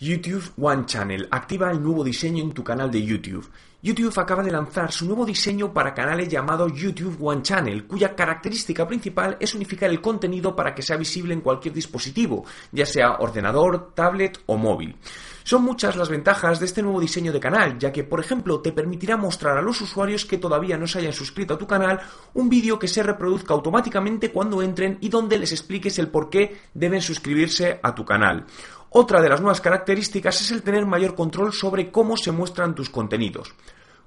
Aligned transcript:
YouTube 0.00 0.52
One 0.58 0.86
Channel 0.86 1.28
activa 1.30 1.70
el 1.70 1.82
nuevo 1.82 2.02
diseño 2.02 2.42
en 2.42 2.52
tu 2.52 2.64
canal 2.64 2.90
de 2.90 3.04
YouTube. 3.04 3.50
YouTube 3.82 4.18
acaba 4.18 4.42
de 4.42 4.50
lanzar 4.50 4.90
su 4.92 5.04
nuevo 5.04 5.26
diseño 5.26 5.74
para 5.74 5.92
canales 5.92 6.26
llamado 6.26 6.68
YouTube 6.68 7.18
One 7.20 7.42
Channel, 7.42 7.86
cuya 7.86 8.14
característica 8.14 8.88
principal 8.88 9.36
es 9.40 9.54
unificar 9.54 9.90
el 9.90 10.00
contenido 10.00 10.56
para 10.56 10.74
que 10.74 10.80
sea 10.80 10.96
visible 10.96 11.34
en 11.34 11.42
cualquier 11.42 11.74
dispositivo, 11.74 12.46
ya 12.72 12.86
sea 12.86 13.16
ordenador, 13.16 13.92
tablet 13.94 14.40
o 14.46 14.56
móvil. 14.56 14.96
Son 15.44 15.62
muchas 15.62 15.96
las 15.96 16.08
ventajas 16.08 16.60
de 16.60 16.66
este 16.66 16.82
nuevo 16.82 17.00
diseño 17.00 17.32
de 17.32 17.40
canal, 17.40 17.78
ya 17.78 17.92
que, 17.92 18.04
por 18.04 18.20
ejemplo, 18.20 18.60
te 18.60 18.72
permitirá 18.72 19.16
mostrar 19.16 19.58
a 19.58 19.62
los 19.62 19.80
usuarios 19.80 20.24
que 20.24 20.38
todavía 20.38 20.78
no 20.78 20.86
se 20.86 20.98
hayan 20.98 21.12
suscrito 21.12 21.54
a 21.54 21.58
tu 21.58 21.66
canal 21.66 22.00
un 22.34 22.48
vídeo 22.48 22.78
que 22.78 22.88
se 22.88 23.02
reproduzca 23.02 23.52
automáticamente 23.52 24.30
cuando 24.30 24.62
entren 24.62 24.98
y 25.00 25.08
donde 25.08 25.38
les 25.38 25.52
expliques 25.52 25.98
el 25.98 26.08
por 26.08 26.30
qué 26.30 26.58
deben 26.72 27.02
suscribirse 27.02 27.80
a 27.82 27.94
tu 27.94 28.04
canal. 28.04 28.46
Otra 28.92 29.22
de 29.22 29.28
las 29.28 29.40
nuevas 29.40 29.60
características 29.60 30.40
es 30.40 30.50
el 30.50 30.62
tener 30.62 30.84
mayor 30.84 31.14
control 31.14 31.52
sobre 31.52 31.92
cómo 31.92 32.16
se 32.16 32.32
muestran 32.32 32.74
tus 32.74 32.90
contenidos. 32.90 33.54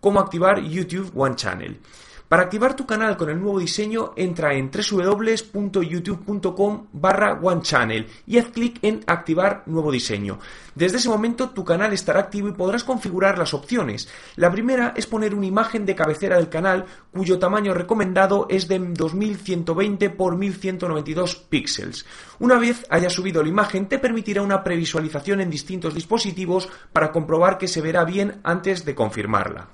¿Cómo 0.00 0.20
activar 0.20 0.62
YouTube 0.62 1.10
One 1.16 1.34
Channel? 1.34 1.80
Para 2.28 2.42
activar 2.42 2.76
tu 2.76 2.84
canal 2.84 3.16
con 3.16 3.30
el 3.30 3.40
nuevo 3.40 3.58
diseño, 3.58 4.12
entra 4.14 4.52
en 4.52 4.70
www.youtube.com 4.70 6.88
barra 6.92 7.40
OneChannel 7.40 8.06
y 8.26 8.36
haz 8.36 8.48
clic 8.48 8.78
en 8.82 9.02
Activar 9.06 9.62
nuevo 9.64 9.90
diseño. 9.90 10.38
Desde 10.74 10.98
ese 10.98 11.08
momento 11.08 11.48
tu 11.48 11.64
canal 11.64 11.94
estará 11.94 12.20
activo 12.20 12.48
y 12.48 12.52
podrás 12.52 12.84
configurar 12.84 13.38
las 13.38 13.54
opciones. 13.54 14.10
La 14.36 14.50
primera 14.50 14.92
es 14.94 15.06
poner 15.06 15.34
una 15.34 15.46
imagen 15.46 15.86
de 15.86 15.94
cabecera 15.94 16.36
del 16.36 16.50
canal 16.50 16.84
cuyo 17.14 17.38
tamaño 17.38 17.72
recomendado 17.72 18.46
es 18.50 18.68
de 18.68 18.78
2120 18.78 20.04
x 20.04 20.18
1192 20.36 21.34
píxeles. 21.34 22.04
Una 22.40 22.58
vez 22.58 22.84
hayas 22.90 23.14
subido 23.14 23.42
la 23.42 23.48
imagen 23.48 23.88
te 23.88 23.98
permitirá 23.98 24.42
una 24.42 24.62
previsualización 24.62 25.40
en 25.40 25.48
distintos 25.48 25.94
dispositivos 25.94 26.68
para 26.92 27.10
comprobar 27.10 27.56
que 27.56 27.68
se 27.68 27.80
verá 27.80 28.04
bien 28.04 28.42
antes 28.44 28.84
de 28.84 28.94
confirmarla. 28.94 29.68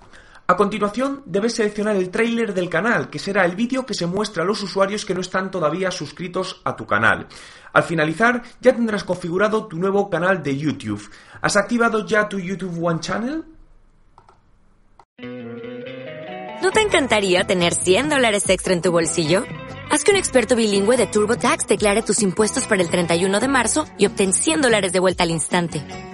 A 0.46 0.56
continuación, 0.56 1.22
debes 1.24 1.54
seleccionar 1.54 1.96
el 1.96 2.10
tráiler 2.10 2.52
del 2.52 2.68
canal, 2.68 3.08
que 3.08 3.18
será 3.18 3.46
el 3.46 3.56
vídeo 3.56 3.86
que 3.86 3.94
se 3.94 4.06
muestra 4.06 4.42
a 4.42 4.46
los 4.46 4.62
usuarios 4.62 5.06
que 5.06 5.14
no 5.14 5.22
están 5.22 5.50
todavía 5.50 5.90
suscritos 5.90 6.60
a 6.64 6.76
tu 6.76 6.86
canal. 6.86 7.28
Al 7.72 7.82
finalizar, 7.82 8.42
ya 8.60 8.74
tendrás 8.74 9.04
configurado 9.04 9.66
tu 9.66 9.78
nuevo 9.78 10.10
canal 10.10 10.42
de 10.42 10.58
YouTube. 10.58 11.10
¿Has 11.40 11.56
activado 11.56 12.04
ya 12.04 12.28
tu 12.28 12.38
YouTube 12.38 12.78
One 12.84 13.00
Channel? 13.00 13.42
¿No 16.62 16.70
te 16.72 16.80
encantaría 16.82 17.44
tener 17.44 17.74
100 17.74 18.10
dólares 18.10 18.48
extra 18.50 18.74
en 18.74 18.82
tu 18.82 18.92
bolsillo? 18.92 19.44
Haz 19.90 20.04
que 20.04 20.10
un 20.10 20.18
experto 20.18 20.56
bilingüe 20.56 20.98
de 20.98 21.06
TurboTax 21.06 21.66
declare 21.66 22.02
tus 22.02 22.20
impuestos 22.20 22.66
para 22.66 22.82
el 22.82 22.90
31 22.90 23.40
de 23.40 23.48
marzo 23.48 23.86
y 23.96 24.04
obtén 24.06 24.34
100 24.34 24.60
dólares 24.60 24.92
de 24.92 25.00
vuelta 25.00 25.22
al 25.22 25.30
instante. 25.30 26.13